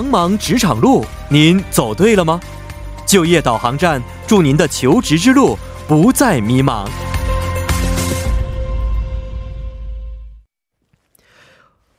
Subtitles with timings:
[0.00, 2.40] 茫茫职场路，您走对了吗？
[3.04, 6.88] 就业导航站，祝您的求职之路不再迷茫。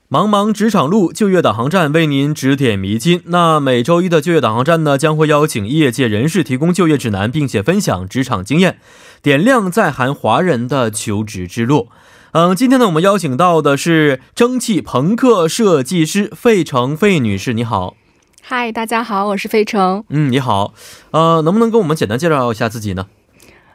[0.10, 3.22] 茫茫职场路，就业导航站为您指点迷津。
[3.26, 8.80] 那每周一的就业导航站呢，将会邀请业界人士提供就业指南，并且分享职场经验，
[9.22, 11.90] 点亮在韩华人的求职之路。
[12.34, 17.98] 嗯，今天呢，我们邀请到的是蒸汽朋克设计师费城费女士，你好。
[18.42, 20.06] 嗨，大家好，我是费城。
[20.08, 20.74] 嗯，你好。
[21.12, 23.08] 呃，能不能跟我们简单介绍一下自己呢？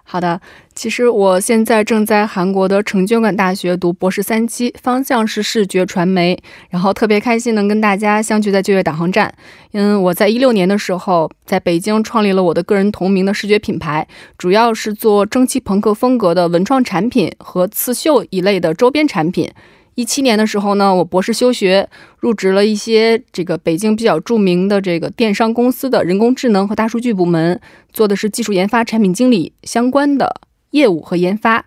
[0.08, 0.40] 好的，
[0.72, 6.38] 其实我现在正在韩国的成均馆大学读博士三期，方向是视觉传媒。
[6.70, 9.34] 然后特别开心能跟大家相聚在就业导航站。
[9.72, 14.06] 嗯，我在一六年的时候在北京创立了我的个人同名的视觉品牌，
[14.38, 19.50] 主要是做蒸汽朋克风格的文创产品和刺绣一类的周边产品。
[19.96, 21.88] 一七年的时候呢，我博士休学，
[22.20, 27.58] 入职了一些这个北京比较著名的这个电商公司的人工智能和大数据部门，
[27.94, 31.64] 做的是技术研发、产品经理相关的业务和研发。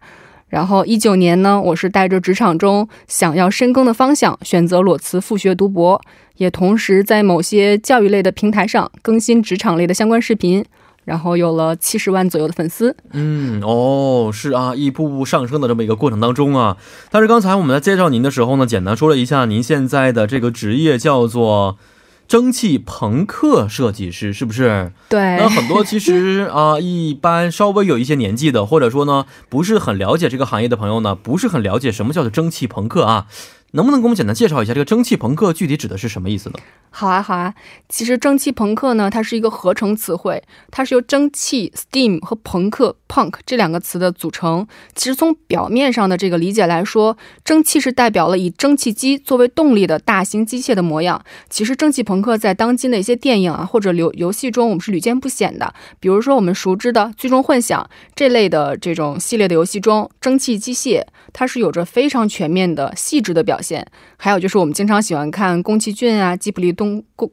[0.48, 6.00] 然后一九年呢，我是带着职场中想要深耕的方向，选择裸辞复学读博，
[6.38, 10.64] 也同时在某些教育类的平台上更新职场类的相关视频。
[11.10, 12.96] 然后有了七十万左右的粉丝。
[13.14, 16.78] 嗯，哦，是啊，一步步上升的这么一个过程当中啊。
[17.10, 21.80] 但是刚才我们在介绍您的时候呢，简单说了一下您现在的这个职业叫做
[22.28, 24.92] 蒸汽朋克设计师，是不是？
[25.10, 25.20] 对。
[25.38, 33.26] 那很多其实啊，一般稍微有一些年纪的，或者说呢不是很了解这个行业的朋友呢，不是很了解什么叫做蒸汽朋克啊。
[33.72, 36.56] 能不能给我们简单介绍一下这个蒸汽朋克具体指的是什么意思呢？
[36.92, 37.54] 好啊，好啊。
[37.88, 44.68] 其实蒸汽朋克呢，它是一个合成词汇，它是由蒸汽 （steam） 和朋克 （punk） 这两个词的组成。
[44.96, 51.24] 其实从表面上的这个理解来说，蒸汽是代表了以蒸汽机作为动力的大型机械的模样。
[51.48, 55.72] 其实蒸汽朋克在当今的一些电影啊或者游游戏中，我们是屡见不鲜的。
[56.00, 57.84] 比如说我们熟知的《最终幻想》
[58.16, 63.86] 这类的这种系列的游戏中，蒸汽机械它是有着非常全面的细致的表现。
[64.18, 67.32] 还有就是我们经常喜欢看宫崎骏啊、吉卜力动动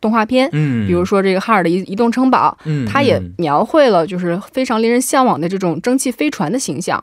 [0.00, 7.02] 动画片，嗯，比如说这个哈尔的移移动城堡，嗯，它也描绘了就是非常令人向往的这种蒸汽飞船的形象。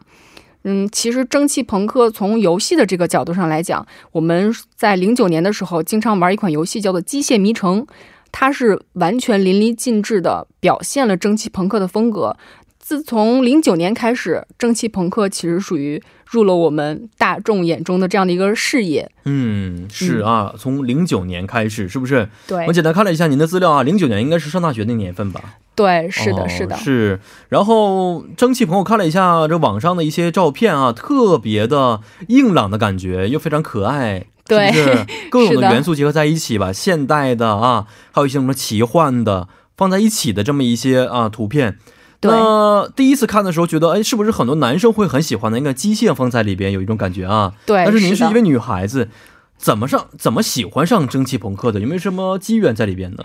[0.63, 7.81] 嗯，其实蒸汽朋克从游戏的这个角度上来讲，我们在零九年的时候经常玩一款游戏叫做《机械迷城》，
[8.31, 12.37] 它是完全淋漓尽致的表现了蒸汽朋克的风格。
[12.81, 16.01] 自从零九年开始，蒸汽朋克其实属于。
[16.31, 22.29] 入了我们大众眼中的这样的一个视野，嗯，是啊，从零九年开始，是不是？
[22.47, 25.57] 对，我简单看了一下您的资料啊，零九年应该是上大学那年份吧？
[25.75, 27.19] 对，是的，是的，是。
[27.49, 31.99] 然后蒸汽朋友看了一下这网上的一些照片啊，特别的
[32.29, 41.77] 硬朗的感觉，又非常可爱，对， 是各种的元素结合在一起吧，现代的啊，还有一些什么奇幻的放在一起的这么一些啊图片。
[42.29, 45.57] 那第一次看的时候，觉得哎，是不是很多男生会很喜欢的？
[45.57, 47.53] 应该机械风在里边有一种感觉啊。
[47.65, 47.83] 对。
[47.83, 49.09] 但是您是一位女孩子，
[49.57, 51.79] 怎么上怎么喜欢上蒸汽朋克的？
[51.79, 53.23] 有没有什么机缘在里边呢？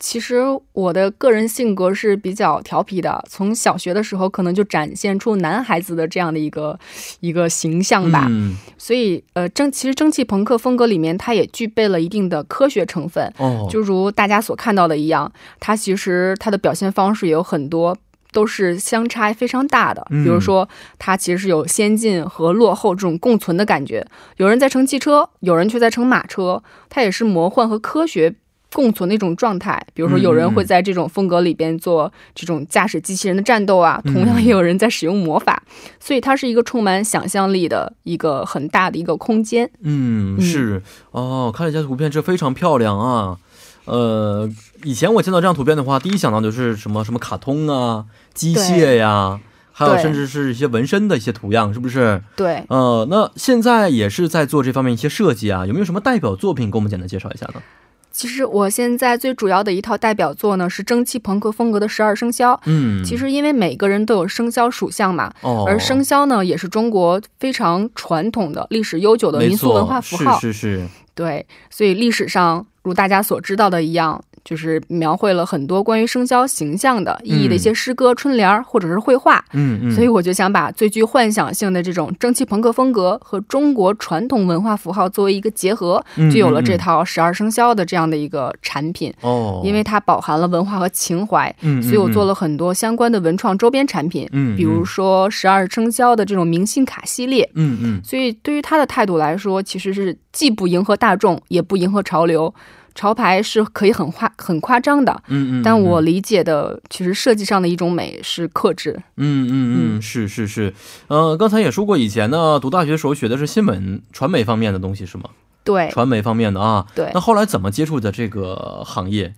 [0.00, 0.40] 其实
[0.72, 6.76] 我的个人性格是比较调皮的，从小学的时候可能就展现出男孩子的这样的一个
[7.20, 8.26] 一个形象吧。
[8.28, 8.56] 嗯。
[8.76, 13.32] 所以呃，蒸其实蒸汽朋克风格里面，它也具备了一定的科学成分。
[13.38, 13.68] 哦。
[13.70, 15.30] 就如大家所看到的一样，
[15.60, 17.96] 它其实它的表现方式也有很多。
[18.32, 24.04] 都是相差非常大的，比如说，它其实是有先进和落后这种共存的感觉。
[24.38, 28.34] 有人在乘汽车，有人却在乘马车，它也是魔幻和科学
[28.72, 29.86] 共存的一种状态。
[29.92, 35.62] 比如说，有人会在这种风格里边做这种驾驶机器人的战斗啊，同样也有人在使用魔法，
[36.00, 39.70] 所以它是一个充满想象力的一个很大的一个空间。
[39.82, 43.36] 嗯，是哦，看了一下图片，这非常漂亮啊。
[43.84, 44.48] 呃，
[44.84, 48.06] 以前我见到这样图片的话，第一想到就是什么什么卡通啊。
[48.34, 49.40] 机械呀，
[49.72, 52.22] 还有甚至是一些纹身的一些图样，是不是？
[52.36, 57.62] 对，呃，那现在也是在做这方面一些设计啊，有没有什么代表作品，给我们简单介绍一下呢？
[58.10, 62.60] 其实我现在最主要的一套代表作呢，是蒸汽朋克风格的十二生肖。
[62.66, 70.38] 嗯，其实因为每个人都有生肖属相嘛，哦，而生肖呢，也是中国非常传统的、历史悠久的民俗文化符号。
[70.38, 70.88] 是是是。
[71.14, 74.22] 对，所以历史上如大家所知道的一样。
[74.44, 79.44] 就是描绘了很多关于生肖形象的意义的一些诗歌、春联或者是绘画。
[79.52, 89.12] 嗯嗯，所以我就想把最具幻想性的这种蒸汽朋克风格和中国传统文化符号作为一个结合，就有了这套十二生肖的这样的一个产品。
[89.20, 94.28] 哦，因为它饱含了文化和情怀，所以我做了很多相关的文创周边产品。
[94.32, 97.48] 嗯，比如说十二生肖的这种明信卡系列。
[97.54, 102.52] 嗯嗯，所以对于他的态度来说，其实是既不迎合大众，也不迎合潮流。
[102.94, 109.00] 潮牌是可以很夸很夸张的，嗯嗯，但我理解的其实设计上的一种美是克制。
[109.16, 109.52] 嗯嗯
[109.98, 110.72] 嗯，是是是，
[111.08, 115.24] 呃，刚才也说过，以前呢读大学时候学的是新闻传媒方面的东西是吗？
[115.64, 117.20] 对传媒方面的啊，对那。
[117.20, 119.34] 后来怎么接触的这个行业？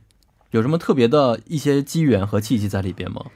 [0.53, 3.27] 有什么特别的一些机缘和契机在里边吗？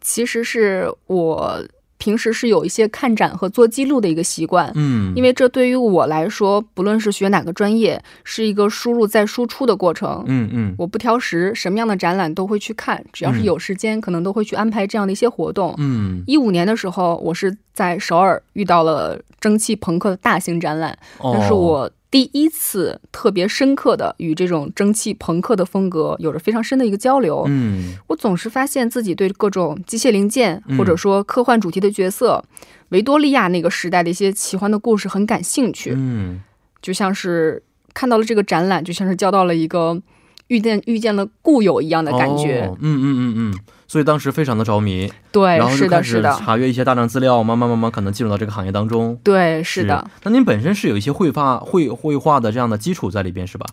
[0.00, 1.64] 其实是我
[1.98, 10.24] 平时是有一些看展和做记录的一个习惯，嗯，因为这对于我来说，不论是学哪个专业，是一个输入再输出的过程。
[10.26, 10.74] 嗯嗯。
[10.78, 13.44] 我不挑食，什么样的展览都会去看，只要是嗯。
[13.44, 15.74] 有时间，可能都会去安排这样的一些活动。
[15.78, 21.34] 嗯，一五年的时候，我是在首尔遇到了蒸汽朋克的大型展览，哦。
[21.34, 27.44] 那是我第一次特别深刻的与这种蒸汽朋克的风格有着非常深的一个交流。
[27.48, 27.94] 嗯。
[28.06, 30.78] 我总是发现自己对各种机械零件嗯。
[30.78, 32.42] 或者说科幻主题的角色、
[32.88, 36.40] 维多利亚那个时代的一些奇幻的故事很感兴趣，嗯。
[36.80, 37.62] 就像是
[37.92, 40.00] 看到了这个展览，就像是交到了一个
[40.46, 42.62] 遇见遇见了故友一样的感觉。
[42.62, 49.18] 哦嗯嗯嗯嗯，所以当时非常的着迷，对然，后就开始查阅一些大量资料，慢慢慢慢可能进入到这个行业当中。
[49.24, 50.08] 对，是的，。
[50.22, 53.66] 那您本身是有一些绘画绘绘画的这样的基础在里边是吧？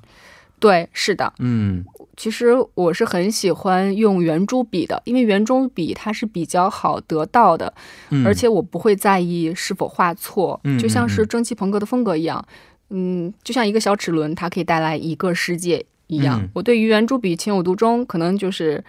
[0.57, 1.33] 对，是的。
[1.39, 1.83] 嗯
[2.15, 7.73] 其实我是很喜欢用圆珠笔的，因为圆珠笔它是比较好得到的，
[8.09, 12.41] 嗯，而且我不会在意是否画错，嗯就像是蒸汽朋克的风格一样，
[12.89, 16.39] 嗯，就像一个小齿轮，它可以带来一个世界一样。
[16.41, 18.81] 嗯我对于圆珠笔情有独钟，可能就是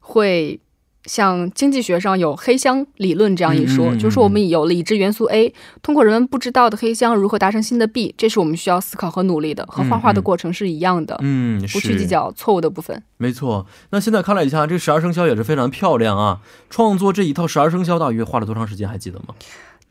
[0.00, 0.60] 会。
[1.06, 5.52] 像经济学上有黑箱理论这样一说，嗯嗯嗯就是我们有了已知元素 A，
[5.82, 13.02] 通过人们不知道的黑箱如何达成新的 B，这是我们需要思考和努力的，和画画的过程是一样的，嗯，不去计较错误的部分。
[13.18, 16.40] 没错，那现在看了一下，这十二生肖也是非常漂亮啊。
[16.70, 18.88] 创作这一套十二生肖大约花了多长时间？
[18.88, 19.34] 还记得吗？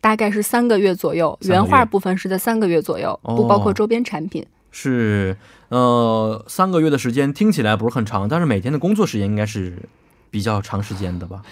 [0.01, 4.45] 大概是三个月左右，原画部分是在三个月左右，哦不包括周边产品。
[4.69, 5.37] 是，
[5.69, 9.77] 呃，三个月的时间听起来不是很长，但是每天的工作时间应该是
[10.33, 11.43] 比较长时间的吧？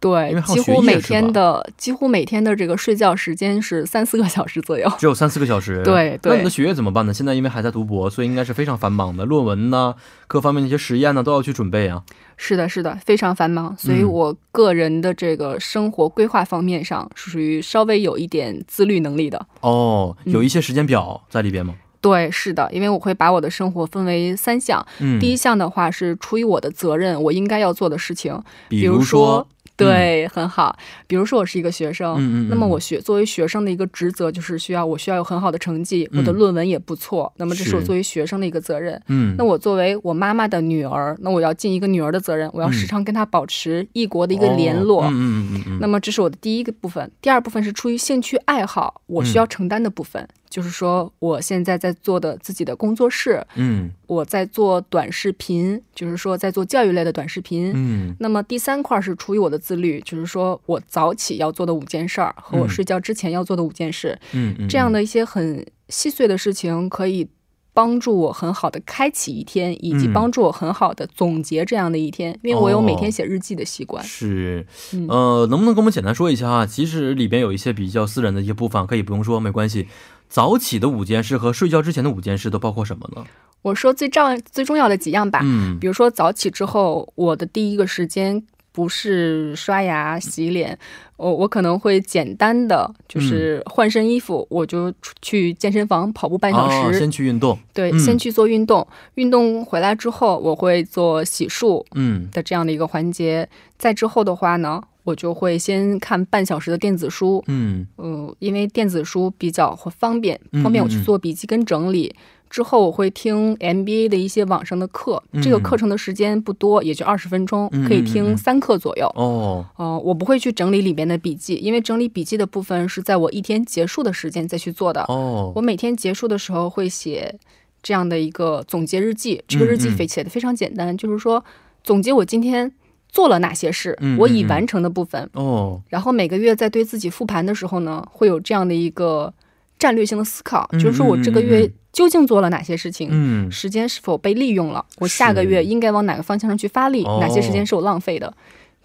[0.00, 4.88] 因为对，几乎每天的几乎每天的这个睡觉时间是三四个小时左右。
[4.96, 5.82] 只有三四个小时。
[5.82, 7.12] 对对那你的学业怎么办呢？
[7.12, 9.92] 现在因为还在读博，所以应该是非常繁忙的，论文呢，
[10.28, 12.04] 各方面的一些实验呢，都要去准备啊。
[12.36, 19.46] 是的，是的，非常繁忙，所以嗯我个人的这个生活规划方面上是属于稍微有一点自律能力的。
[19.62, 21.74] 哦，嗯有一些时间表在里边吗？
[22.00, 24.84] 对，是的，因为我会把我的生活分为三项。
[25.00, 29.46] 嗯，第一项的话是出于我的责任，我应该要做的事情，比如说，
[29.76, 30.76] 对，很好。
[31.06, 37.32] 比如说我是一个学生，嗯嗯嗯那么我学作为学生的一个职责就是需要我需要有很好的成绩，我的嗯论文也不错。
[37.36, 39.00] 那么这是我作为学生的一个责任。
[39.06, 45.04] 嗯，那我作为我妈妈的女儿，那我要尽一个女儿的责任，我要嗯时常跟她保持异国的一个联络。
[45.04, 57.72] 哦嗯嗯嗯嗯那么这是我的第一个部分，第二部分是出于兴趣爱好，我需要承担的部分，就是说我现在在做的自己的工作室，嗯我在做短视频，就是说在做教育类的短视频。
[57.74, 67.28] 嗯那么第三块是出于我的自律，就是说我早起要做的五件事儿和我嗯睡觉之前要做的五件事，嗯嗯，这样的一些很细碎的事情，可以
[67.74, 74.02] 帮助我很好的开启一天，以及嗯帮助我很好的总结这样的一天，因为我有每哦天写日记的习惯。
[74.04, 76.66] 是，嗯呃，能不能跟我们简单说一下啊？
[76.66, 79.86] 其实里边有一些比较私人的一些部分，可以不用说，没关系。
[80.28, 83.24] 早起的五件事和睡觉之前的五件事都包括什么呢？
[83.62, 85.78] 我说最重最重要的几样吧，嗯。
[85.80, 90.78] 比如说早起之后，我的第一个时间不是刷牙洗脸，
[91.16, 97.58] 我我可能会简单的就是换身衣服，我就去健身房跑步半小哦，时，先去运动。
[97.74, 97.98] 对，嗯。
[97.98, 102.28] 先去做运动，运动回来之后，我会做洗漱嗯。
[102.30, 112.14] 的这样的一个环节，再之后的话呢，我就会先看半小时的电子书，嗯呃，因为电子书比较方便，嗯方便我去做笔记跟整理。
[112.50, 119.06] 之后我会听 MBA 的一些网上的课，这个嗯课程的时间不多，也就二十分钟，可以听嗯三课左右。
[119.16, 125.02] 哦，哦、我不会去整理里面的笔记，因为整理笔记的部分是在我一天结束的时间再去做的。
[125.08, 127.34] 哦我，每天结束的时候会写
[127.82, 131.44] 这样的一个总结日记，这个日记写的非常简单，就是说
[131.84, 132.72] 总结我今天
[133.08, 139.32] 做了哪些事，我已完成的部分，哦，然后每个月在对自己复盘的时候呢，会有这样的一个
[139.78, 143.08] 战略性的思考，嗯就是说我这个月究竟做了哪些事情。
[143.10, 144.84] 嗯，时间是否被利用了？
[144.98, 147.04] 我下个月应该往哪个方向上去发力？
[147.04, 148.32] 哦哪些时间是我浪费的？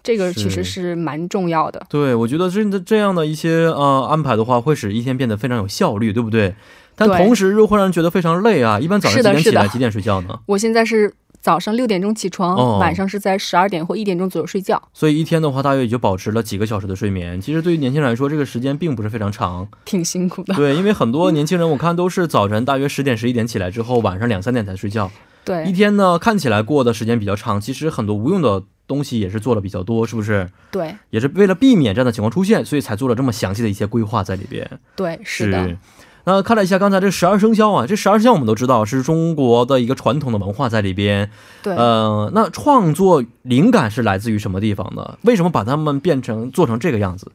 [0.02, 1.84] 这个其实是蛮重要的。
[1.88, 6.54] 对，我觉得真的这样的一些呃安排的话，会使一天变得非常有效率，对不对？
[6.94, 8.78] 但同时又会让人觉得非常累啊。
[8.78, 10.38] 一般早上几点起来，几点睡觉呢？
[10.46, 11.12] 我现在是
[11.44, 14.82] 早上六点钟起床，哦晚上是在十二点或一点钟左右睡觉。
[14.94, 17.38] 所以一天的话，大约也就保持了几个小时的睡眠。
[17.38, 19.68] 其实对于年轻人来说，这个时间并不是非常长。
[19.84, 20.54] 挺辛苦的。
[20.54, 25.10] 对，因为很多年轻人我看都是早晨大约十点十一点起来之后，晚上两三点才睡觉。
[25.44, 30.48] 对一天呢看起来过的时间比较长，其实很多无用的东西也是做了比较多，是不是？
[30.70, 34.66] 对也是为了避免这样的情况出现，所以才做了这么详细的一些规划在里边。
[34.96, 35.76] 对，是的。
[36.26, 41.30] 那看了一下刚才这十二生肖啊，这十二生肖我们都知道是中国的一个传统的文化在里边。
[41.62, 45.18] 对，呃，那创作灵感是来自于什么地方呢？
[45.22, 47.30] 为什么把它们变成做成这个样子？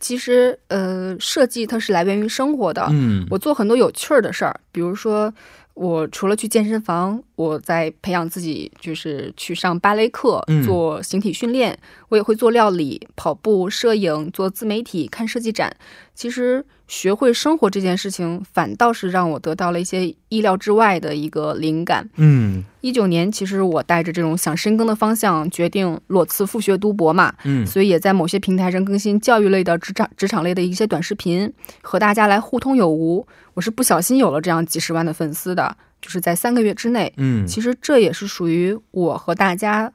[0.00, 2.86] 其实，呃，设计它是来源于生活的。
[2.90, 5.32] 嗯，我做很多有趣儿的事儿，比如说，
[5.74, 11.78] 我除了去健身房，我在培养自己，就是去上芭蕾课，做形体训练。
[12.08, 15.74] 我也会做料理、跑步、摄影、做自媒体、看设计展。
[16.14, 16.66] 其实。
[16.88, 22.08] 学会生活这件事情，反倒是让我得到了一些意料之外的一个灵感。
[22.16, 27.34] 嗯，一九年，其实我带着这种想深耕的方向，决定裸辞复学读博嘛。
[27.44, 31.52] 嗯，所以也在某些平台上更新教育类的职场职场类的一些短视频，
[31.82, 33.26] 和大家来互通有无。
[33.52, 37.12] 我是不小心有了这样几十万的粉丝的，就是在三个月之内。
[37.16, 39.92] 嗯，其实这也是属于我和大家。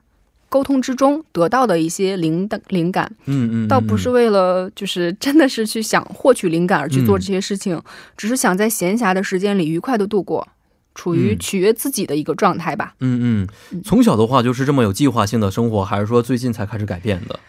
[0.50, 7.82] 沟通之中得到的一些灵的灵感，嗯嗯，倒不是为了就是 真的是去想获取灵感而去做这些事情，
[8.16, 10.48] 只是想在闲暇的时间里愉快的度过，
[10.94, 12.94] 处于取悦自己的一个状态吧。
[13.00, 17.40] 嗯嗯，从小的话就是这么有计划性的生活，还是说最近才开始改变的？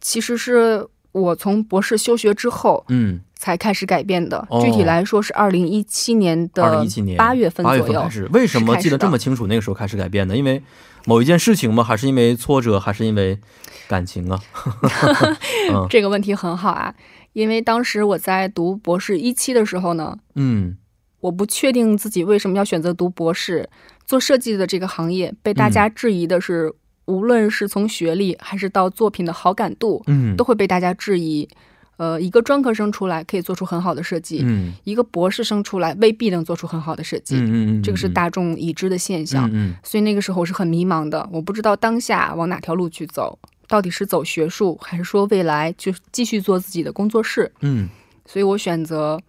[0.00, 3.20] 其实是我从博士休学之后，嗯。
[3.40, 6.84] 才开始改变的，具体来说是二零一七年的
[7.16, 8.02] 八月份左右。
[8.02, 9.46] 开始，为什么记得这么清楚？
[9.46, 10.62] 那个时候开始改变的，因为
[11.06, 11.82] 某一件事情吗？
[11.82, 12.78] 还是因为挫折？
[12.78, 13.38] 还是因为
[13.88, 14.38] 感情啊？
[15.88, 16.94] 这个问题很好啊，
[17.32, 20.76] 因为当时我在读博士一期的时候呢，嗯，
[21.20, 23.66] 我不确定自己为什么要选择读博士，
[24.04, 26.70] 做设计的这个行业被大家质疑的是，
[27.06, 31.48] 无论是从学历还是到作品的好感度，嗯，都会被大家质疑。
[32.00, 43.38] 呃，一个专科生出来可以做出很好的设计，嗯，一个博士生出来未必能做出很好的设计，嗯嗯，这个是大众已知的现象，嗯，所以那个时候我是很迷茫的，我不知道当下往哪条路去走，
[43.68, 47.86] 到底是走学术，还是说未来就继续做自己的工作室，嗯，
[48.24, 49.20] 所以我选择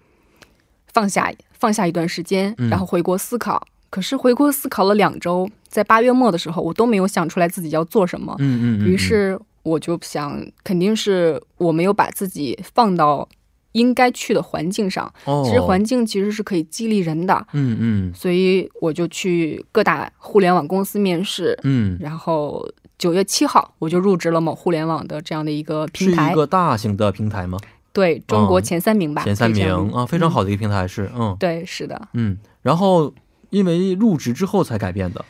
[0.93, 3.67] 放下放下一段时间，然后回国思考。
[3.89, 9.37] 可是回国思考了两周，在八月末的时候，我都没有想出来自己要做什么，嗯嗯，于是。
[9.63, 13.27] 我就想，肯定是我没有把自己放到
[13.74, 15.12] 应该去的环境上。
[15.25, 17.46] 哦，其实环境其实是可以激励人的。
[17.53, 18.13] 嗯嗯。
[18.13, 21.58] 所以我就去各大互联网公司面试。
[21.63, 21.98] 嗯。
[22.00, 26.27] 然后九月七号，我就入职了某互联网的这样的一个平台。
[26.27, 27.58] 是一个大型的平台吗？
[27.94, 29.24] 对中国前三名吧。
[29.24, 31.12] 前三名啊，非常好的一个平台是。
[31.15, 31.36] 嗯。
[31.39, 32.10] 对，是的。
[32.13, 32.38] 嗯。
[32.62, 33.13] 然后
[33.50, 35.24] 因为入职之后才改变的。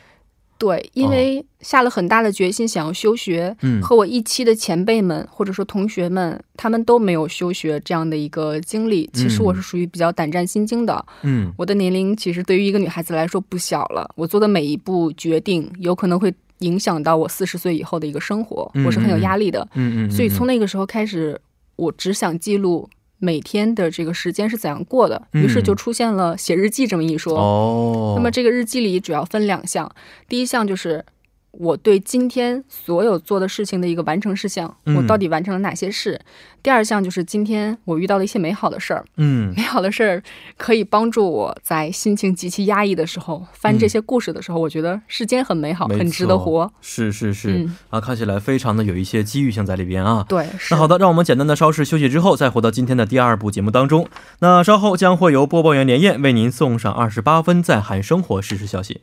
[0.62, 9.10] 对，因为下了很大的决心想要休学，嗯，和我一期的前辈们或者说同学们，他们都没有休学这样的一个经历。
[9.12, 14.08] 其实我是属于比较胆战心惊的，嗯，我的年龄其实对于一个女孩子来说不小了。
[14.14, 20.10] 我做的每一步决定，有可能会影响到我四十岁以后的一个生活，我是很有压力的，嗯嗯。
[20.12, 21.36] 所以从那个时候开始，
[21.74, 22.88] 我只想记录。
[23.24, 25.22] 每天的这个时间是怎样过的？
[25.30, 27.38] 于是就出现了写日记这么一说。
[27.38, 29.88] 哦，那么这个日记里主要分两项，
[30.28, 31.04] 第一项就是。
[31.52, 36.20] 我对今天所有做的事情的一个完成事项，我到底完成了哪些事？
[36.62, 40.22] 第二项就是今天我遇到了一些美好的事儿，嗯， 美好的事儿
[40.56, 46.72] 可以帮助我在心情极其压抑的时候翻这些故事的时候，我觉得世间很美好，很值得活。
[46.80, 50.24] 是是是，啊，看起来非常的有一些机遇性在里边啊。
[50.28, 54.08] 对，那好的，让我们简单的稍事休息之后，再回到今天的第二部节目当中。
[54.38, 59.02] 那稍后将会由播报员连燕为您送上二十八分在韩生活实时消息。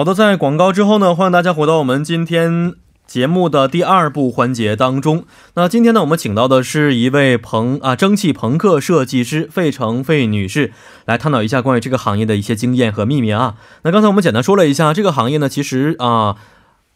[0.00, 2.72] 好的，在广告之后呢，欢迎大家回到我们今天
[3.06, 5.26] 节目的第二部环节当中。
[5.56, 10.72] 那今天呢，我们请到的是一位朋啊蒸汽朋克设计师费城费女士，
[11.04, 13.56] 来探讨一下关于这个行业的一些经验和秘密啊。
[13.82, 16.36] 那刚才我们简单说了一下这个行业呢，其实啊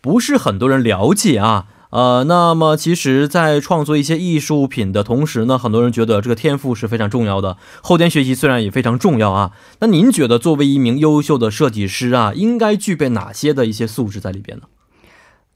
[0.00, 1.66] 不是很多人了解啊。
[1.94, 9.52] 呃，那么其实，在创作一些艺术品的同时呢，很多人觉得这个天赋是非常重要的，后天学习虽然也非常重要啊。
[9.78, 14.64] 那您觉得，作为一名优秀的设计师啊，应该具备哪些的一些素质在里边呢？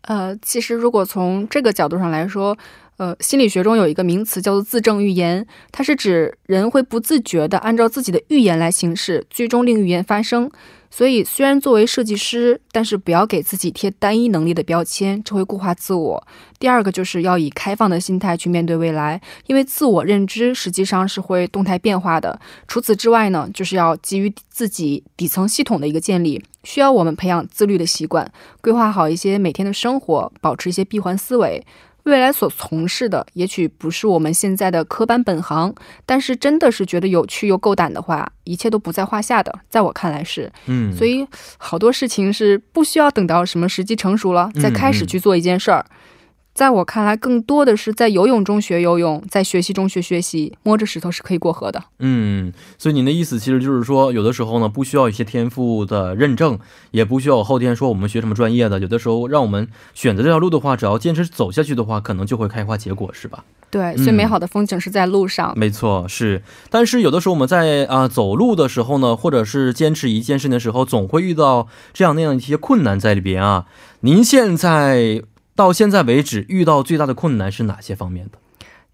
[0.03, 2.57] 呃，其实如果从这个角度上来说，
[2.99, 10.49] 呃，心理学中有一个名词叫做自证预言，它是指人会不自觉地按照自己的预言来行事，最终令预言发生。
[10.91, 16.27] 所以，虽然作为设计师，但是不要给自己贴单一能力的标签，这会固化自我。
[16.59, 22.41] 第二个就是要以开放的心态去面对未来，因为自我认知实际上是会动态变化的。
[22.67, 28.31] 除此之外呢，就是要基于自己底层系统的一个建立，需要我们培养自律的习惯，
[28.61, 31.65] 规划好一些每天的生活，保持一些闭环思维。
[32.05, 35.75] 未来所从事的也许不是我们现在的科班本行，
[36.07, 39.53] 但是真的是觉得有趣又够胆的话，一切都不在话下的。
[39.69, 41.27] 在我看来是，嗯，所以
[41.59, 45.85] 好多事情是不需要等到什么时机成熟了再开始去做一件事儿。
[46.59, 50.59] 在我看来，更多的是在游泳中学游泳，在学习中学学习。
[50.65, 51.81] 摸着石头是可以过河的。
[52.01, 56.59] 嗯，所以您的意思其实就是说，有的时候呢，不需要一些天赋的认证，
[56.91, 58.81] 也不需要后天说我们学什么专业的。
[58.81, 63.45] 有的时候，让我们选择这条路的话，只要坚持走下去的话，可能就会开花结果，是吧？
[63.71, 65.57] 对，最美好的风景是在路上。
[65.57, 66.43] 没错，是。
[66.71, 73.67] 但是有的时候我们在啊走路的时候呢，或者是坚持一件事情的时候，总会遇到这样那样一些困难在里边啊。
[74.01, 75.23] 您现在？
[75.59, 78.39] 到现在为止，遇到最大的困难是哪些方面的？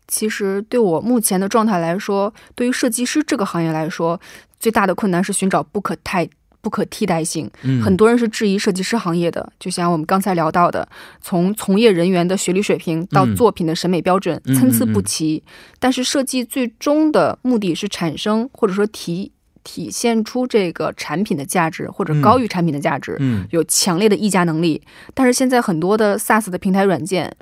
[0.09, 4.19] 其实对我目前的状态来说，对于设计师这个行业来说，
[4.59, 6.27] 最大的困难是寻找不可太
[6.63, 7.51] 不可替代性。
[7.65, 10.89] 嗯，很多人是质疑设计师行业的，就像我们刚才聊到的，
[11.21, 15.45] 从从业人员的学历水平到作品的审美标准参差不齐。
[15.79, 19.34] 但是设计最终的目的是产生或者说提。
[19.65, 24.81] 体现出这个产品的价值，或者高于产品的价值，嗯，有强烈的溢价能力。
[25.15, 27.35] 但是现在很多的 SaaS 的平台软件。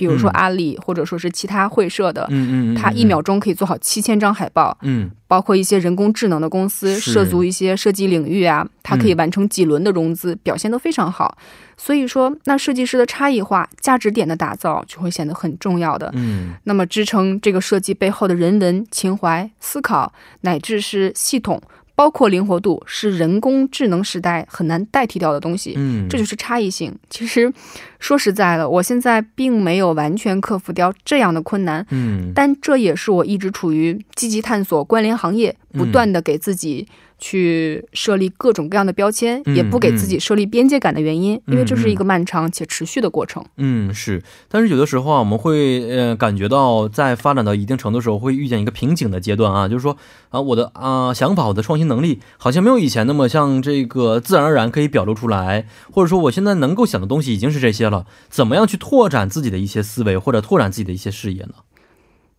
[0.00, 11.36] 比如说阿里，或者说是其他会社的，嗯嗯，它一秒钟可以做好七千张海报，嗯，包括一些人工智能的公司涉足一些设计领域啊，它可以完成几轮的融资，表现都非常好。
[11.76, 16.10] 所以说，那设计师的差异化、价值点的打造就会显得很重要的。
[16.14, 21.60] 嗯，那么支撑这个设计背后的人文、情怀、思考，乃至是系统。
[22.00, 26.90] 包括灵活度是人工智能时代很难代替掉的东西，嗯，这就是差异性。
[27.10, 27.52] 其实
[27.98, 36.88] 说实在的，我现在并没有完全克服掉这样的困难，嗯，但这也是我一直处于积极探索关联行业，不断的给自己。
[37.20, 43.44] 去设立各种各样的标签，也不给自己设立边界感的原因，因为这是一个漫长且持续的过程。
[43.58, 44.22] 嗯，是。
[44.48, 49.96] 但是有的时候啊，我们会呃感觉到，在发展到一定程度的时候，会遇见一个瓶颈的阶段啊，就是说
[50.30, 61.54] 啊，我的啊想法，我的创新能力，好像没有以前那么像这个自然而然可以表露出来，或者说我现在能够想的东西已经是这些了，怎么样去拓展自己的一些思维，或者拓展自己的一些视野呢？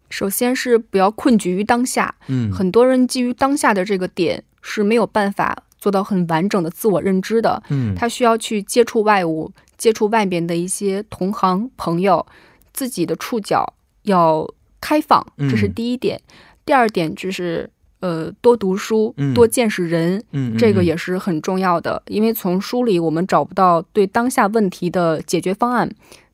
[0.10, 2.16] 首先是不要困局于当下。
[2.28, 4.44] 嗯，很多人基于当下的这个点。
[4.62, 12.26] 是没有办法做到很完整的自我认知的，嗯，他需要去接触外物，接触外边的一些同行朋友，
[12.74, 14.48] 自己的触角要
[14.80, 16.22] 开放，这是第一点。
[16.64, 17.70] 第二点就是
[18.02, 25.90] 呃，多读书，多见识人，嗯，这个也是很重要的，因为从书里我们找不到对当下问题的解决方案，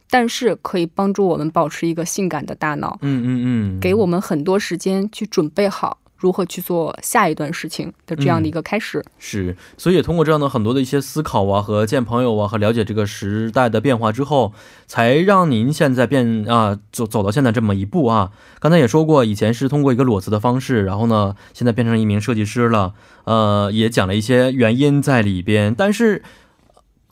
[0.10, 5.98] 但是可以帮助我们保持一个性感的大脑，嗯嗯嗯，给我们很多时间去准备好。
[6.18, 14.54] 如何去做下一段事情的这样的一个开始是，所以也通过这样的很多的一些思考啊，和见朋友啊，和了解这个时代的变化之后，
[14.88, 18.32] 才让您现在变啊走走到现在这么一步啊。
[18.60, 22.94] 刚才也说过，以前是通过一个裸辞的方式，然后呢，现在变成一名设计师了。
[23.26, 26.24] 呃，也讲了一些原因在里边，但是。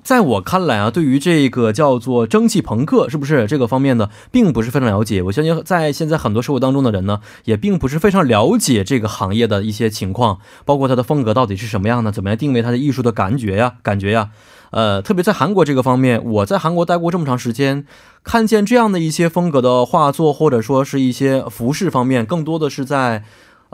[0.05, 5.19] 在我看来啊，对于这个叫做蒸汽朋克，是不是这个方面呢，并不是非常了解。
[5.23, 14.29] 我相信在现在很多社会当中的人呢，也并不是非常了解这个行业的一些情况，包括它的风格到底是什么样的，怎么样定位它的艺术的感觉呀，感觉呀。
[14.69, 17.87] 呃，特别在韩国这个方面，我在韩国待过这么长时间，
[18.23, 23.23] 看见这样的一些风格的画作，或者说是一些服饰方面，更多的是在。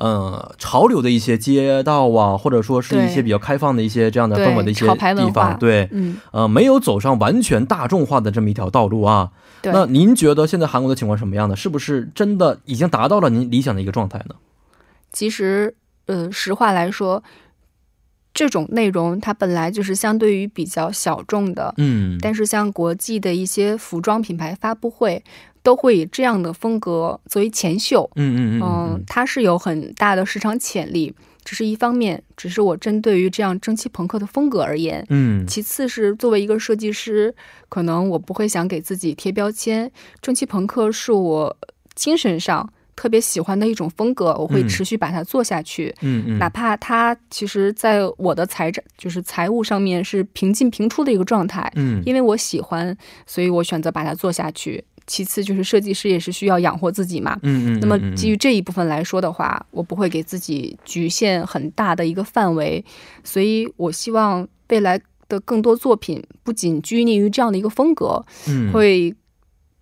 [0.01, 9.29] 呃，潮流的一些街道啊，或者说是一些比较开放的一些这样的氛围的一些地方，对，嗯，呃，没有走上完全大众化的这么一条道路啊。
[9.61, 11.55] 那您觉得现在韩国的情况什么样的？
[11.55, 14.33] 是不是真的已经达到了您理想的一个状态呢？
[15.13, 15.75] 其实，
[16.07, 17.23] 呃，实话来说，
[18.33, 25.23] 这种内容它本来就是相对于比较小众的，嗯，但是像国际的一些服装品牌发布会。
[25.63, 32.21] 都会以这样的风格作为前秀，嗯嗯嗯，它是有很大的市场潜力，这是一方面。
[32.35, 37.33] 只是我针对于这样蒸汽朋克的风格而言，嗯，其次是作为一个设计师，
[37.69, 39.91] 可能我不会想给自己贴标签。
[40.21, 41.57] 蒸汽朋克是我
[41.95, 42.71] 精神上。
[42.93, 45.95] 特别喜欢的一种风格，我会持续把它做下去。
[46.01, 51.71] 嗯嗯，哪怕它其实在我的财政就是财务上面是平进平出的一个状态。
[51.77, 52.95] 嗯，因为我喜欢，
[53.25, 54.83] 所以我选择把它做下去。
[55.07, 57.37] 其次就是设计师也是需要养活自己嘛。
[57.43, 57.79] 嗯嗯。
[57.79, 62.83] 那么基于这一部分来说的话，我不会给自己局限很大的一个范围，
[63.23, 69.13] 所以我希望未来的更多作品不仅拘泥于这样的一个风格，嗯，会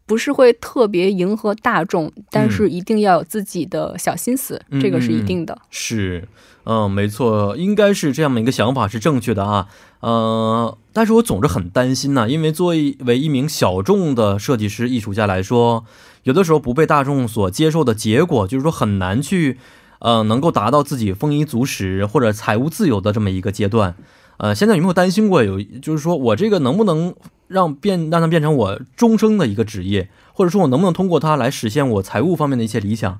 [0.05, 5.55] 不是会特别迎合大众，但是一定要有自己的小心思，嗯这个是一定的。
[5.69, 6.27] 是，
[6.65, 9.67] 嗯，没错，应该是这样的一个想法是正确的啊。
[10.01, 15.85] 呃，但是我总是很担心呐、因为作为一名小众的设计师、艺术家来说，
[16.23, 19.57] 有的时候不被大众所接受的结果，就是说很难去，
[19.99, 23.95] 呃，能够达到自己丰衣足食或者财务自由的这么一个阶段。
[24.37, 27.13] 呃，现在有没有担心过有，就是说我这个能不能
[27.47, 33.19] 让变让它变成我终生的一个职业，或者说我能不能通过它来实现我财务方面的一些理想？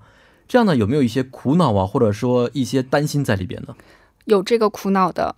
[0.50, 3.76] 这样呢，有没有一些苦恼啊，或者说一些担心在里边呢？
[4.26, 5.36] 有这个苦恼的，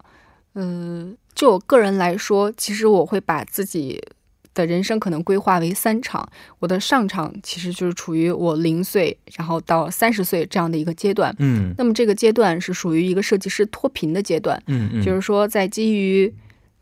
[0.55, 4.01] 嗯、就我个人来说，其实我会把自己
[4.53, 6.27] 的人生可能规划为三场。
[6.59, 11.35] 我的上场其实就是处于我零岁，然后到三十岁这样的一个阶段。
[11.39, 16.33] 嗯那么这个阶段是属于一个设计师脱贫的阶段，嗯嗯，就是说在基于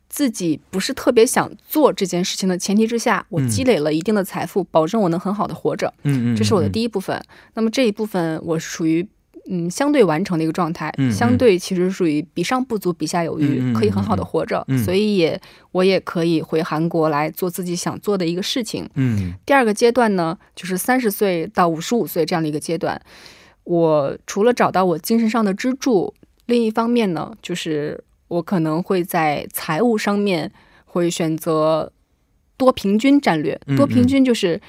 [0.09, 5.93] 自己不是特别想做这件事情的前提之下，我嗯积累了一定的财富，保证我能很好的活着。
[6.03, 7.21] 嗯嗯，这是我的，第一部分。
[7.53, 9.07] 那么这一部分我是属于
[9.51, 15.39] 嗯相对完成的一个状态，相对其实属于比上不足，比下有余，可以很好的活着，嗯所以也
[15.71, 18.89] 我也可以回韩国来做自己想做的一个事情。
[18.95, 22.99] 嗯第二个阶段呢，就是三十岁到五十五岁这样的一个阶段。
[23.63, 26.11] 我除了找到我精神上的支柱，
[26.47, 30.49] 另一方面呢，就是我可能会在财务上面
[30.85, 31.91] 会选择
[32.55, 33.75] 多平均战略嗯。
[33.75, 34.61] 多平均就是，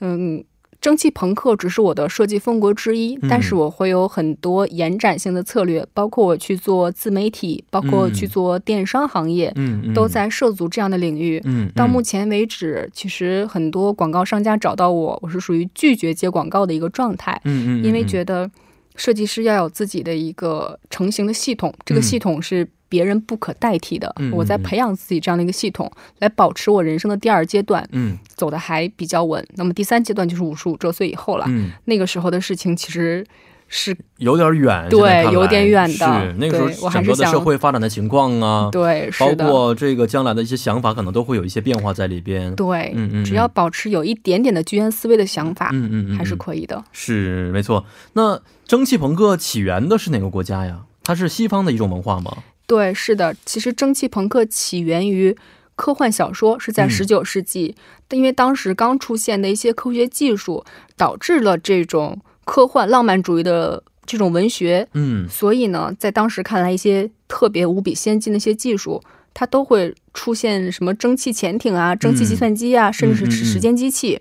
[0.00, 0.44] 嗯。
[0.78, 9.52] 蒸汽朋克只是我的设计风格之一，嗯但是我会有很多延展性的策略，包括我去做自媒体，包括去做电商行业，
[9.94, 11.40] 都在涉足这样的领域。
[11.44, 18.48] 嗯，到目前为止，其实很多广告商家找到我，我是属于拒绝接广告的一个状态，嗯嗯，因为得觉得
[18.96, 24.14] 设计师要有自己的一个成型的系统，这个嗯系统是别人不可代替的。
[24.32, 29.46] 我在培养自己这样的一个系统，来保持我人生的第二阶段嗯走的还比较稳。
[29.56, 33.26] 那么第三阶段就是五十五周岁以后了，嗯，那个时候的事情其实
[33.68, 39.34] 是有点远，对有点远的是那个对时候整个的社会发展的情况啊，对，包。
[39.34, 42.54] 括这个将来的一些想法，可能都会有一些变化在里边。
[42.54, 46.36] 对，嗯嗯，只要保持有一点点的居安思危的想法，嗯嗯嗯，还是。
[46.36, 46.84] 可以的。
[46.92, 47.84] 是没错。
[48.12, 50.82] 那蒸汽朋克起源的是哪个国家呀？
[51.04, 52.38] 它是西方的一种文化吗？
[52.66, 55.36] 对，是的，其实蒸汽朋克起源于
[55.76, 57.76] 科幻小说，是在嗯十九世纪，
[58.10, 60.64] 因为当时刚出现的一些科学技术，
[60.96, 69.00] 导致了这种科幻浪漫主义的这种文学，嗯所以呢，在当时看来，一些特别无比先进的一些技术，
[69.32, 74.20] 它都会出现什么蒸汽潜艇啊、蒸汽计算机啊，甚至是时间机器。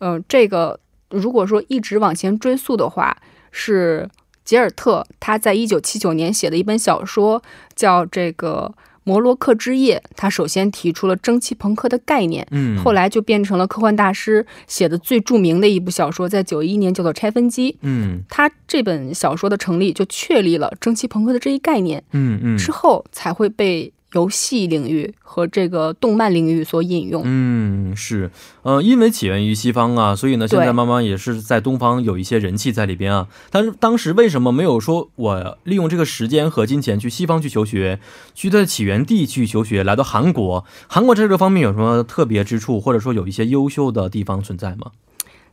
[0.00, 3.16] 嗯、这个如果说一直往前追溯的话，
[3.52, 4.08] 是
[4.44, 7.40] 吉尔特他在一九七九年写的一本小说，
[7.76, 8.74] 叫这个。
[9.04, 17.72] 摩洛克之夜，他首先提出了蒸汽朋克的概念，嗯，后来就变成了科幻大师写的最著名的一部小说，在九一年叫做《拆分机》。
[17.82, 27.22] 嗯他这本小说的成立就确立了蒸汽朋克的这一概念，嗯嗯之后才会被游戏领域和这个动漫领域所引用。
[27.24, 28.30] 嗯，是，
[28.62, 33.28] 呃，因为起源于西方啊，所以呢，现在慢慢也是在东方有一些人气在里边啊。
[33.50, 38.00] 但是当时为什么没有说我利用这个时间和金钱去西方去求学，
[38.34, 40.64] 去它的起源地去求学，来到韩国？
[40.86, 44.92] 韩国在这个方面有什么特别之处，或者说有一些优秀的地方存在吗？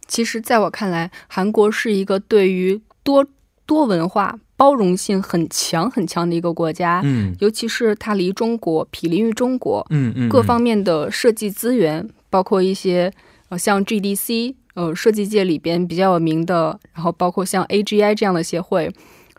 [0.08, 3.26] 其实，在我看来，韩国是一个对于多
[3.70, 7.36] 多文化包容性很强很强的一个国家，嗯。
[7.40, 13.14] 尤其是它离中国毗邻于中国，嗯嗯，各方面的设计资源，包括一些
[13.50, 18.92] 呃像 GDC 呃设计界里边比较有名的，然后包括像 AGI 这样的协会。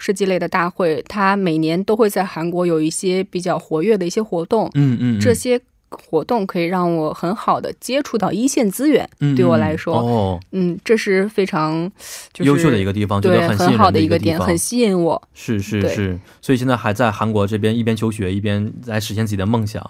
[0.03, 5.21] 设计类的大会，它每年都会在韩国有一些比较活跃的一些活动，嗯嗯嗯。
[5.21, 11.91] 这些活动可以让我很好的接触到一线资源，嗯对我来说，哦，嗯，这是非常
[12.33, 15.21] 就是优秀的一个地方，觉对很很好的一个点，很吸引我。
[15.35, 19.85] 是是是，所以现在还在韩国这边一边求学一边来实现自己的梦想。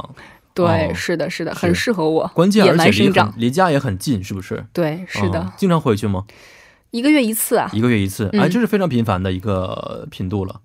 [0.53, 2.29] 对，哦是的，是的，很适合我。
[2.35, 4.65] 关键野而且离离家也很近，是不是？
[4.73, 6.25] 对，是的，哦经常回去吗？
[6.91, 7.71] 一个月一次啊。
[7.73, 10.55] 一个月一次，嗯哎，这是非常频繁的一个频度了。
[10.57, 10.61] 嗯，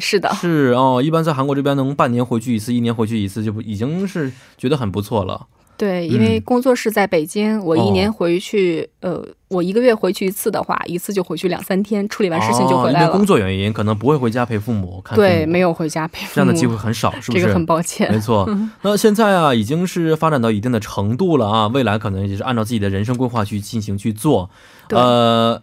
[0.00, 5.46] 是的，是哦，一般在韩国这边能半年回去一次，一年回去一次，就不已经是觉得很不错了。
[5.76, 13.06] 对，因为工作室在北京，我一年回去，呃，我一个月回去一次的话，一次就回去两三天，处理完事情就回来了。
[13.06, 15.16] 因为工作原因，可能不会回家陪父母看。
[15.16, 17.42] 对，没有回家陪父母，这样的机会很少，是不是？
[17.42, 18.08] 这个很抱歉。
[18.12, 18.48] 没错。
[18.82, 24.48] 那现在啊，已经是发展到一定的程度了啊，未来可能也是按照自己的人生规划去进行去做，
[24.90, 25.60] 呃。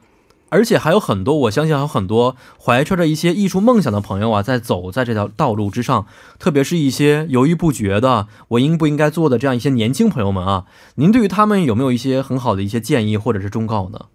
[0.52, 6.06] 而且还有很多，我相信还有很多怀揣着一些艺术梦想的朋友啊，在走在这条道路之上。
[6.38, 14.08] 特别是一些犹豫不决的，我应不应该做的这样一些年轻朋友们啊，您对于他们有没有一些很好的一些建议或者是忠告呢？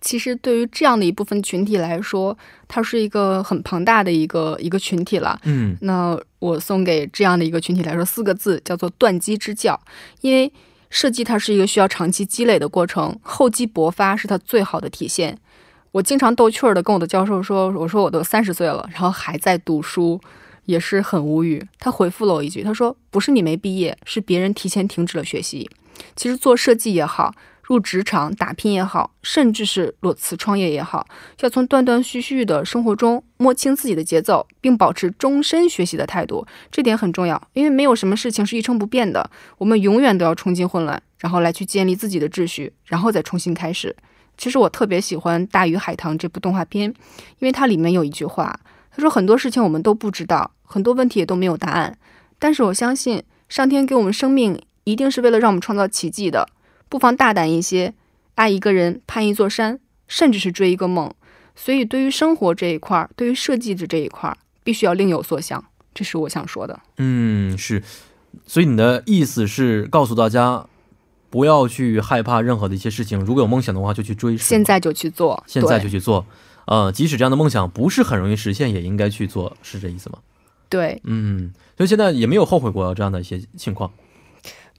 [0.00, 5.38] 其实对于这样的一部分群体来说，它是一个很庞大的一个一个群体了。
[5.44, 9.78] 嗯，那我送给这样的一个群体来说四个字，叫做断机之教。
[10.22, 10.50] 因为
[10.88, 15.36] 设计它是一个需要长期积累的过程，厚积薄发是它最好的体现。
[15.92, 20.20] 我经常逗趣儿的跟我的教授说：“我说我都三十岁了，然后还在读书，
[20.66, 25.68] 也是很无语。”他回复了我一句：“他说不是你没毕业，是别人提前停止了学习。
[26.14, 31.08] 其实做设计也好，入职场打拼也好，甚至是裸辞创业也好，
[31.40, 37.48] 要从断断续续的生活中摸清自己的节奏，并保持终身学习的态度，这点很重要。
[37.52, 43.96] 因为没有什么事情是一成不变的，我们永远都要冲进混乱，然后来去建立自己的秩序，然后再重新开始。”
[44.40, 46.88] 其实我特别喜欢《大鱼海棠》这部动画片，
[47.40, 48.58] 因为它里面有一句话，
[48.90, 51.98] 他说很多事情我们都不知道，很多问题也都没有答案，
[52.38, 56.48] 但是我相信上天给我们生命，一定是为了让我们创造奇迹的。
[56.88, 57.92] 不妨大胆一些，
[58.36, 61.12] 爱一个人，攀一座山，甚至是追一个梦。
[61.54, 65.62] 所以，对于生活这一块儿，对于设计的这一块儿，必须要另有所想。
[65.92, 66.80] 这是我想说的。
[66.96, 67.82] 嗯，是。
[68.46, 70.66] 所以你的意思是告诉大家。
[71.30, 74.36] 不要去害怕任何的一些事情，如果有梦想的话，就去追。
[74.36, 76.26] 现在就去做，现在就去做。
[76.66, 80.18] 呃，即使这样的梦想不是很容易实现，也应该去做，是这意思吗？
[80.68, 83.90] 对，嗯，所以现在也没有后悔过这样的一些情况，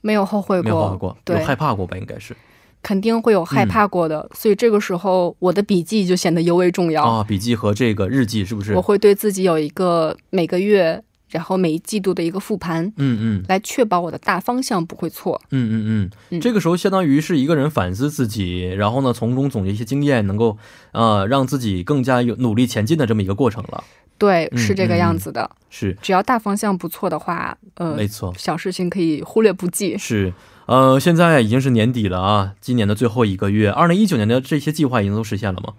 [0.00, 1.96] 没有后悔过，没有后悔过，有害怕过吧？
[1.98, 2.36] 应该是，
[2.82, 4.30] 肯定会有害怕过的。
[4.34, 7.24] 所以这个时候，我的笔记就显得尤为重要啊！
[7.24, 8.74] 笔记和这个日记是不是？
[8.74, 11.02] 我会对自己有一个每个月。
[11.32, 20.56] 然后每一季度的一个复盘，嗯嗯，来确保我的大方向不会错，嗯嗯嗯，这个时候相当于是一个人反思自己，然后呢从中总结一些经验，能够
[20.92, 23.82] 呃让自己更加有努力前进的这么一个过程了。
[24.18, 25.50] 对，是这个样子的。
[25.68, 29.98] 是，只要大方向不错的话，呃，没错，小事情可以忽略不计。
[29.98, 30.32] 是，
[30.66, 35.72] 呃，现在已经是年底了啊，今年的最后一个月，二零一九年的这些计划已经都实现了吗？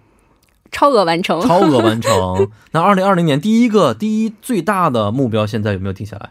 [0.74, 2.50] 超额完成，超额完成。
[2.72, 6.30] 那二零二零年第一个、第一最大的目标，现在有没有定下来？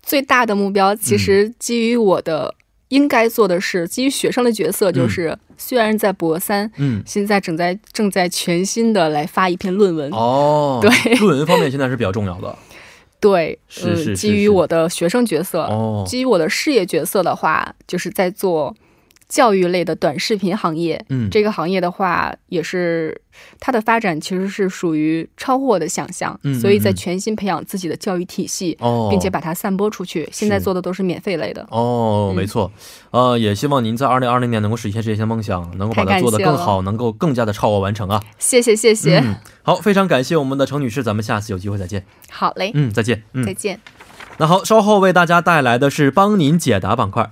[0.00, 2.54] 最大的目标，其实基于我的
[2.90, 10.08] 应该做的事，基于学生的角色，就是虽然在博三，嗯，现在正在正在全新的来发一篇论文。
[10.12, 12.56] 哦， 对，论文方面现在是比较重要的。
[13.18, 14.16] 对，是是。
[14.16, 18.72] 基于我的学生角色，哦，基于我的事业角色的话，就是在做。
[19.28, 23.20] 教育类的短视频行业，嗯，这个行业的话，也是
[23.60, 30.26] 它的发展其实是属于超乎我的想象，嗯，所以在全新培养自己的教育体系，哦，并且把它散播出去。
[30.32, 32.72] 现在做的都是免费类的，哦，没错，
[33.10, 38.22] 呃，也希望您在二零二零年能够实现这些梦想，能够把它做得更好，能够更加的超额完成啊！
[38.38, 39.22] 谢谢谢谢，
[39.62, 42.06] 好，非常感谢我们的程女士，咱们下次有机会再见。
[42.30, 43.78] 好嘞，嗯，再见，再见。
[44.38, 47.30] 那好，稍后为大家带来的是帮您解答板块。